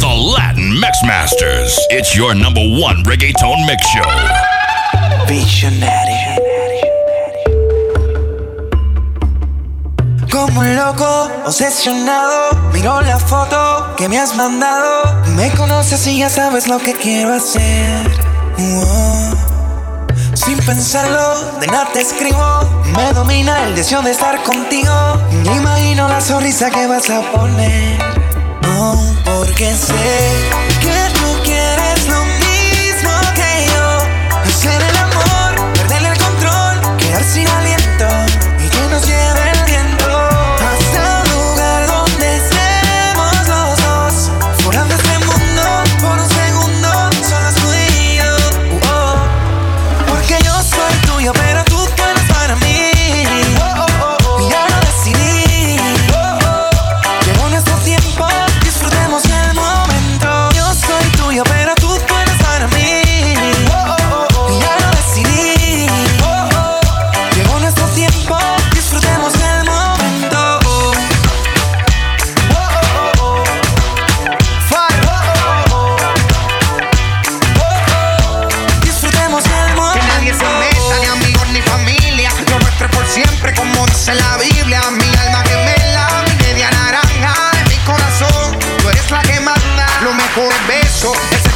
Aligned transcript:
The 0.00 0.08
Latin 0.08 0.78
Mix 0.78 1.02
Masters. 1.04 1.78
It's 1.90 2.14
your 2.14 2.34
number 2.34 2.60
one 2.60 3.02
reggaeton 3.04 3.66
mix 3.66 3.80
show. 3.88 4.04
Visionary. 5.26 6.20
Como 10.30 10.60
un 10.60 10.76
loco, 10.76 11.30
obsesionado, 11.46 12.70
miro 12.72 13.00
la 13.00 13.18
foto 13.18 13.94
que 13.96 14.08
me 14.08 14.18
has 14.18 14.36
mandado. 14.36 15.22
Me 15.34 15.50
conoces 15.52 16.06
y 16.06 16.18
ya 16.18 16.28
sabes 16.28 16.68
lo 16.68 16.78
que 16.78 16.92
quiero 16.92 17.32
hacer. 17.32 18.06
Sin 20.34 20.58
pensarlo, 20.58 21.58
de 21.60 21.66
nada 21.68 21.88
te 21.92 22.02
escribo. 22.02 22.60
Me 22.94 23.12
domina 23.14 23.64
el 23.64 23.74
deseo 23.74 24.02
de 24.02 24.10
estar 24.10 24.42
contigo. 24.42 24.92
imagino 25.56 26.06
la 26.06 26.20
sonrisa 26.20 26.70
que 26.70 26.86
vas 26.86 27.08
a 27.08 27.22
poner. 27.32 28.25
Porque 29.24 29.74
sé 29.74 30.25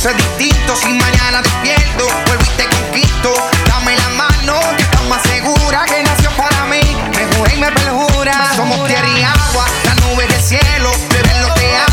Soy 0.00 0.14
distinto 0.14 0.76
si 0.76 0.92
mañana 0.92 1.42
despierto, 1.42 2.06
vuelvo 2.26 2.44
y 2.44 2.56
te 2.56 2.68
conquisto. 2.68 3.34
Dame 3.66 3.96
la 3.96 4.08
mano, 4.10 4.60
que 4.76 4.84
estás 4.84 5.02
más 5.06 5.20
segura 5.22 5.84
que 5.86 6.04
nació 6.04 6.30
para 6.36 6.66
mí. 6.66 6.80
Me 7.16 7.26
juré 7.36 7.54
y 7.56 7.58
me 7.58 7.72
perjura. 7.72 8.52
Somos 8.54 8.86
tierra 8.86 9.08
y 9.08 9.22
agua, 9.24 9.66
la 9.84 9.94
nube 9.96 10.24
y 10.30 10.32
el 10.32 10.40
cielo, 10.40 10.92
beber 11.10 11.36
lo 11.38 11.54
que. 11.54 11.87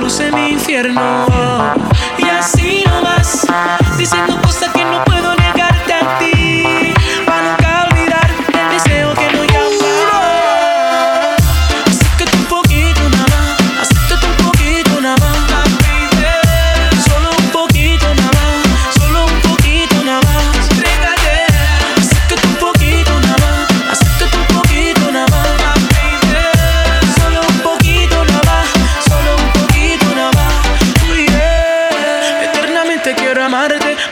luz 0.00 0.20
en 0.20 0.34
mi 0.34 0.50
infierno. 0.50 1.26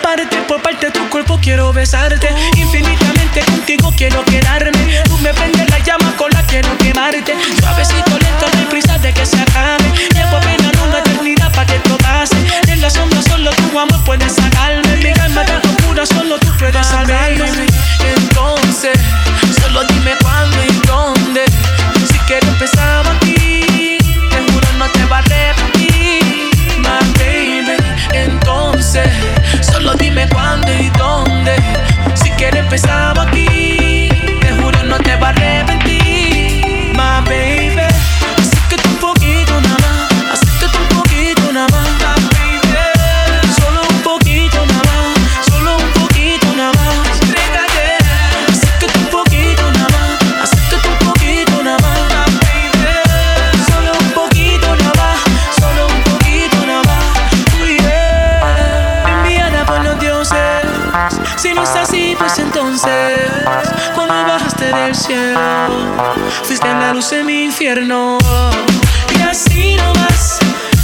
parte, 0.02 0.36
por 0.48 0.62
parte 0.62 0.90
tu 0.90 1.08
cuerpo 1.08 1.38
quiero 1.42 1.72
besarte. 1.72 2.28
Infinitamente 2.56 3.40
contigo 3.44 3.92
quiero 3.96 4.24
quedarme. 4.24 5.02
Tú 5.04 5.18
me 5.18 5.32
prendes 5.34 5.68
la 5.70 5.78
llama 5.80 6.14
con 6.16 6.30
la 6.30 6.42
quiero 6.42 6.76
quemarte. 6.78 7.34
Suavecito, 7.60 8.10
lento, 8.10 8.46
no 8.52 8.58
hay 8.58 8.66
prisa 8.66 8.98
de 8.98 9.12
que 9.12 9.26
se 9.26 9.40
acabe. 9.40 9.84
Llevo 10.14 10.36
apenas 10.36 10.72
una 10.86 10.98
eternidad 10.98 11.52
para 11.52 11.66
que 11.66 11.76
esto 11.76 11.96
pase. 11.98 12.36
De 12.66 12.76
la 12.76 12.90
sombra 12.90 13.20
solo 13.22 13.50
tu 13.50 13.78
amor 13.78 14.04
puede 14.04 14.28
salir. 14.28 14.45
Si 61.46 61.54
no 61.54 61.62
es 61.62 61.76
así, 61.76 62.16
pues 62.18 62.36
entonces, 62.40 63.20
cuando 63.94 64.14
bajaste 64.24 64.64
del 64.64 64.92
cielo, 64.92 65.38
fuiste 66.42 66.66
la 66.66 66.92
luz 66.92 67.12
en 67.12 67.24
mi 67.24 67.44
infierno. 67.44 68.18
Y 69.16 69.22
así 69.22 69.76
no 69.76 69.92
vas, 69.94 70.40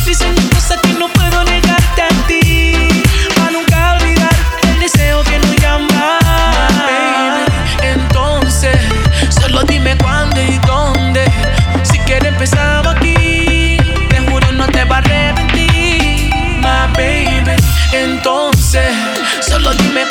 diciendo 0.06 0.40
cosas 0.54 0.78
que 0.80 0.92
no 0.92 1.08
puedo 1.08 1.42
negarte 1.42 2.02
a 2.02 2.08
ti. 2.28 3.02
Para 3.34 3.50
nunca 3.50 3.94
olvidar 3.94 4.30
el 4.62 4.78
deseo 4.78 5.24
que 5.24 5.40
no 5.40 5.52
llama. 5.54 6.18
Baby, 6.86 7.44
entonces, 7.82 8.78
solo 9.30 9.64
dime 9.64 9.98
cuándo 9.98 10.40
y 10.40 10.58
dónde. 10.64 11.24
Si 11.82 11.98
quieres 11.98 12.28
empezar 12.28 12.86
aquí, 12.86 13.78
te 14.08 14.20
juro 14.30 14.52
no 14.52 14.68
te 14.68 14.84
va 14.84 14.96
a 14.96 14.98
arrepentir. 14.98 16.30
My 16.60 16.86
baby, 16.94 17.56
entonces, 17.92 18.94
solo 19.40 19.74
dime 19.74 20.06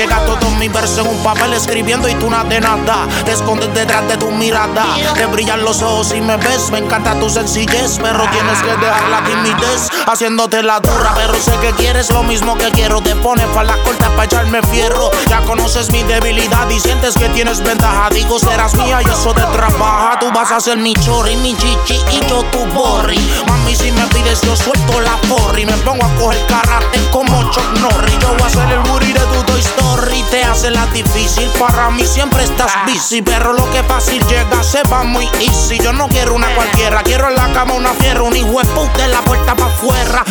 gasto 0.00 0.36
todos 0.38 0.52
mis 0.54 0.72
versos 0.72 1.06
en 1.06 1.08
un 1.08 1.22
papel 1.22 1.52
escribiendo 1.52 2.08
y 2.08 2.14
tú 2.14 2.30
nada 2.30 2.44
de 2.44 2.60
nada. 2.60 3.06
Te 3.24 3.32
escondes 3.32 3.72
detrás 3.74 4.08
de 4.08 4.16
tu 4.16 4.30
mirada. 4.30 4.84
Te 5.14 5.26
brillan 5.26 5.62
los 5.62 5.82
ojos 5.82 6.12
y 6.14 6.20
me 6.20 6.36
ves. 6.38 6.70
Me 6.70 6.78
encanta 6.78 7.18
tu 7.18 7.28
sencillez, 7.28 7.98
pero 8.02 8.24
tienes 8.30 8.58
que 8.62 8.76
dejar 8.76 9.08
la 9.10 9.22
timidez. 9.24 9.90
Haciéndote 10.06 10.62
la 10.62 10.80
dura, 10.80 11.12
pero 11.14 11.34
sé 11.34 11.52
que 11.60 11.72
quieres 11.72 12.10
lo 12.10 12.22
mismo 12.22 12.56
que 12.56 12.70
quiero. 12.70 13.00
Te 13.00 13.14
pones 13.16 13.46
la 13.54 13.76
corta 13.84 14.08
para 14.10 14.24
echarme 14.24 14.62
fierro. 14.62 15.10
Ya 15.28 15.40
conoces 15.42 15.90
mi 15.92 16.02
debilidad 16.04 16.68
y 16.70 16.80
sientes 16.80 17.14
que 17.14 17.28
tienes 17.28 17.62
ventaja. 17.62 18.08
Digo, 18.10 18.38
serás 18.38 18.74
mía 18.74 19.00
y 19.02 19.10
eso 19.10 19.34
te 19.34 19.42
trabaja. 19.42 20.18
Tú 20.18 20.26
vas 20.32 20.50
a 20.50 20.60
ser 20.60 20.78
mi 20.78 20.94
chori, 20.94 21.36
mi 21.36 21.54
chichi 21.56 22.00
y 22.10 22.20
yo 22.28 22.42
tu 22.44 22.64
borri. 22.66 23.20
Mami, 23.46 23.76
si 23.76 23.92
me 23.92 24.06
pides, 24.06 24.40
yo 24.40 24.56
suelto 24.56 25.00
la 25.00 25.16
porri. 25.28 25.66
Me 25.66 25.76
pongo 25.78 26.04
a 26.04 26.08
coger 26.18 26.46
karate 26.46 26.98
como 27.10 27.42
Chuck 27.50 27.78
Norris. 27.80 28.18
Yo 28.18 28.34
voy 28.38 28.46
a 28.46 28.50
ser 28.50 28.70
el 28.70 28.80
booty 28.80 29.12
Te 30.32 30.42
hace 30.42 30.70
la 30.70 30.86
difícil. 30.86 31.46
Para 31.58 31.90
mí 31.90 32.06
siempre 32.06 32.42
estás 32.42 32.72
busy. 32.86 33.20
Pero 33.20 33.52
lo 33.52 33.70
que 33.70 33.82
fácil 33.82 34.24
llega 34.28 34.62
se 34.62 34.82
va 34.84 35.02
muy 35.02 35.28
easy. 35.40 35.78
Yo 35.78 35.92
no 35.92 36.08
quiero 36.08 36.32
una 36.32 36.54
cualquiera. 36.54 37.02
Quiero 37.02 37.28
en 37.28 37.34
la 37.34 37.52
cama 37.52 37.74
una 37.74 37.92
fierra. 37.92 38.22
Un 38.22 38.34
hijo 38.34 38.62
de 38.96 39.08
la 39.08 39.20
puerta 39.20 39.54
para 39.54 39.70
afuera. 39.70 40.24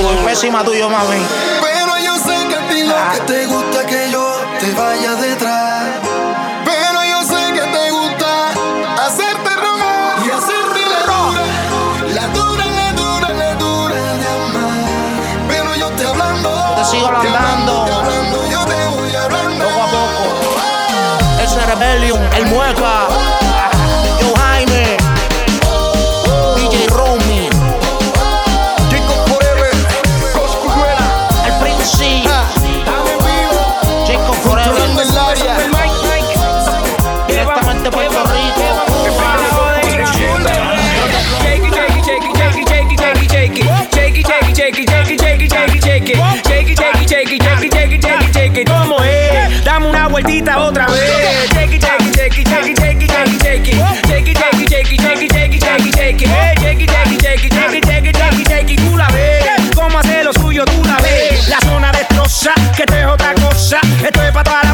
El 0.00 0.56
La 0.56 0.62
dura 0.62 0.98
Pero 1.60 1.98
yo 1.98 2.16
sé 2.16 2.48
que 2.48 2.54
a 2.54 2.68
ti 2.68 2.82
lo 2.84 2.94
que 3.12 3.20
te 3.26 3.46
gusta 3.46 3.86
que 3.86 4.10
yo 4.10 4.40
te 4.58 4.72
vaya 4.72 5.14
detrás. 5.16 5.84
Pero 6.64 7.04
yo 7.04 7.22
sé 7.22 7.52
que 7.52 7.60
te 7.60 7.90
gusta 7.90 8.50
hacerte 9.04 9.56
robar 9.56 10.24
y 10.24 10.30
hacerte 10.30 10.80
la 10.88 11.00
dura. 11.12 11.42
La 12.14 12.26
dura, 12.28 12.64
la 12.66 12.92
dura, 12.92 13.28
la 13.34 13.54
dura 13.54 13.94
de 13.94 14.28
amar. 14.28 15.48
Pero 15.48 15.76
yo 15.76 15.90
te 15.90 16.06
hablando. 16.06 16.50
Te 16.76 16.84
sigo 16.84 17.06
hablando. 17.08 17.84
Te 17.84 17.92
hablando, 17.92 18.50
yo 18.50 18.64
te 18.64 18.86
voy 18.86 19.14
hablando. 19.14 19.64
Poco 19.64 19.82
a 19.82 19.90
poco. 19.90 21.42
Ese 21.42 21.60
rebelión, 21.66 22.22
el 22.34 22.46
mueca. 22.46 23.39
Otra 50.56 50.86
vez. 50.86 51.48
Shake 51.52 51.76
it, 51.76 51.82
shake 51.82 52.00
it, 52.00 52.16
shake 52.16 52.38
it, 52.38 52.48
shake 52.48 52.66
it, 52.66 52.78
shake 52.78 53.02
it, 53.02 53.10
shake 53.10 53.26
it, 53.26 53.42
shake. 53.42 53.90
Tú 58.76 58.96
la 58.96 59.08
ves, 59.08 59.44
cómo 59.74 59.98
hace 59.98 60.22
lo 60.24 60.32
suyo, 60.32 60.64
tú 60.64 60.84
la 60.84 60.96
ves. 60.98 61.48
La 61.48 61.60
zona 61.60 61.90
destroza, 61.92 62.52
que 62.76 62.82
esto 62.82 62.96
es 62.96 63.06
otra 63.06 63.34
cosa. 63.34 63.80
Esto 64.04 64.22
es 64.22 64.32
para 64.32 64.69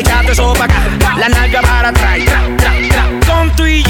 eso 0.00 0.52
acá. 0.52 0.68
La 1.18 1.28
nalga 1.28 1.60
para 1.60 1.88
atrás. 1.88 2.18
Con 3.26 3.54
tu 3.56 3.66
y 3.66 3.84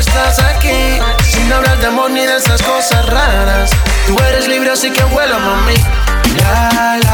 estás 0.00 0.38
aquí 0.40 0.98
Sin 1.22 1.52
hablar 1.52 1.78
de 1.78 1.86
amor 1.86 2.10
ni 2.10 2.24
de 2.26 2.36
esas 2.36 2.62
cosas 2.62 3.04
raras 3.06 3.70
Tú 4.06 4.16
eres 4.28 4.48
libre 4.48 4.70
así 4.70 4.90
que 4.90 5.04
vuela 5.04 5.38
mami 5.38 5.74
la. 6.38 7.09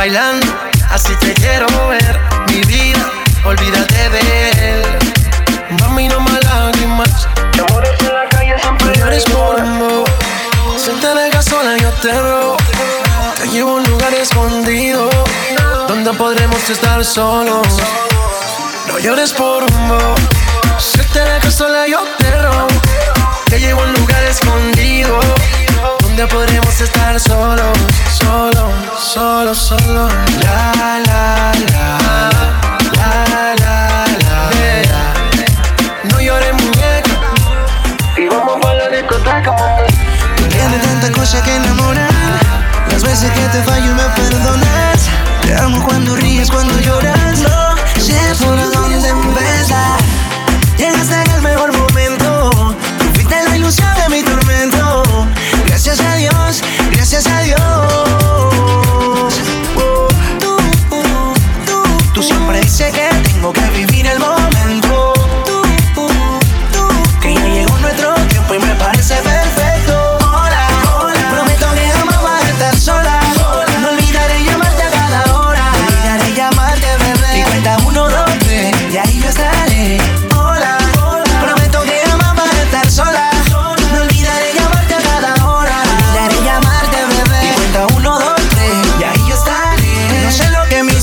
bailando, 0.00 0.46
así 0.88 1.14
te 1.16 1.34
quiero 1.34 1.66
ver. 1.88 2.18
Mi 2.48 2.62
vida, 2.62 3.04
olvídate 3.44 4.08
de 4.08 4.50
él. 4.50 4.82
Mami, 5.78 6.08
no 6.08 6.20
más 6.20 6.42
lágrimas. 6.42 7.28
Llores 7.54 8.00
en 8.00 8.14
la 8.14 8.26
calle 8.30 8.58
siempre 8.62 8.98
llores 8.98 9.24
por 9.24 9.60
amor. 9.60 10.08
Si 10.78 10.90
te 11.02 11.06
dejas 11.06 11.44
sola, 11.44 11.76
yo 11.76 11.90
te 12.00 12.18
robo. 12.18 12.56
Te 13.38 13.48
llevo 13.50 13.72
a 13.72 13.74
un 13.74 13.84
lugar 13.90 14.14
escondido 14.14 15.10
donde 15.86 16.10
podremos 16.14 16.70
estar 16.70 17.04
solos. 17.04 17.68
No 18.88 18.98
llores 19.00 19.34
por 19.34 19.70
amor. 19.70 20.14
Si 20.78 21.00
te 21.12 21.20
dejas 21.20 21.54
sola, 21.54 21.86
yo 21.86 22.00
te 22.16 22.30
robo. 22.40 22.68
Te 23.50 23.60
llevo 23.60 23.82
a 23.82 23.84
un 23.84 23.92
lugar 23.92 24.24
escondido 24.24 25.20
donde 26.00 26.26
podremos 26.26 26.80
estar 26.80 27.20
solos 27.20 27.79
solo, 29.12 29.52
solo. 29.54 30.08
Ya 30.40 30.59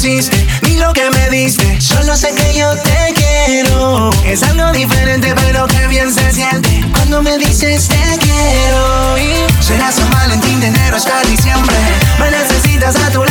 ni 0.08 0.78
lo 0.78 0.94
que 0.94 1.10
me 1.12 1.30
diste. 1.30 1.82
Solo 1.82 2.16
sé 2.16 2.34
que 2.34 2.58
yo 2.58 2.74
te 2.78 3.14
quiero. 3.14 4.10
Es 4.24 4.42
algo 4.44 4.72
diferente, 4.72 5.34
pero 5.36 5.68
que 5.68 5.86
bien 5.88 6.14
se 6.14 6.32
siente 6.32 6.82
cuando 6.94 7.22
me 7.22 7.38
dices 7.38 7.90
te 7.90 8.18
quiero. 8.20 9.18
Y 9.18 9.64
será 9.64 9.92
San 9.92 10.10
Valentín 10.10 10.62
de 10.62 10.68
enero 10.68 10.96
hasta 10.96 11.22
diciembre. 11.24 11.76
Me 12.20 12.32
necesitas 12.32 12.96
a 12.96 13.10
tu 13.12 13.26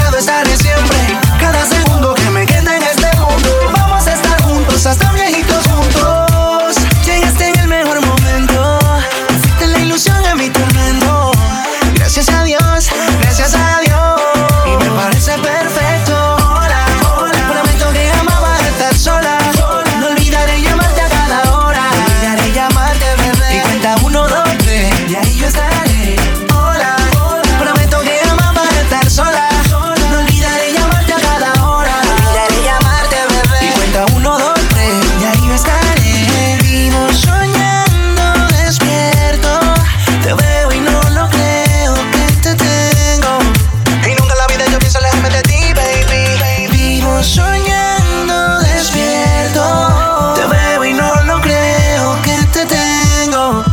soñando 47.22 48.60
despierto. 48.60 50.34
Te 50.34 50.46
veo 50.46 50.84
y 50.84 50.92
no 50.92 51.14
lo 51.22 51.40
creo 51.40 52.20
que 52.22 52.36
te 52.52 52.66
tengo. 52.66 53.64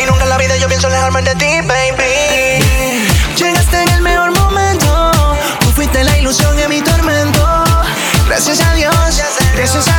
Y 0.00 0.06
nunca 0.06 0.24
en 0.24 0.30
la 0.30 0.38
vida 0.38 0.56
yo 0.56 0.68
pienso 0.68 0.86
alejarme 0.86 1.22
de 1.22 1.34
ti, 1.34 1.60
baby. 1.66 3.04
Llegaste 3.36 3.82
en 3.82 3.88
el 3.90 4.02
mejor 4.02 4.30
momento. 4.38 5.10
Tú 5.60 5.70
fuiste 5.72 6.04
la 6.04 6.18
ilusión 6.18 6.56
de 6.56 6.68
mi 6.68 6.80
tormento. 6.82 7.64
Gracias 8.26 8.60
a 8.60 8.74
Dios, 8.74 8.94
gracias 9.54 9.88
a 9.88 9.90
Dios. 9.90 9.95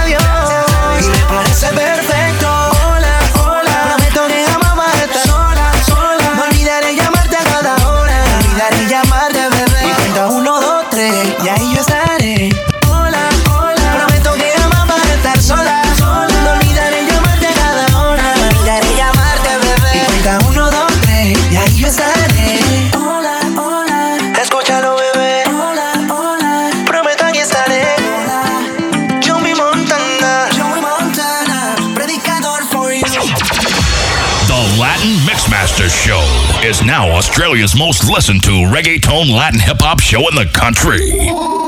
is 36.68 36.84
now 36.84 37.10
Australia's 37.12 37.78
most 37.78 38.04
listened 38.10 38.44
to 38.44 38.50
reggaeton 38.50 39.34
Latin 39.34 39.58
hip 39.58 39.78
hop 39.80 40.02
show 40.02 40.28
in 40.28 40.36
the 40.36 40.46
country. 40.54 41.67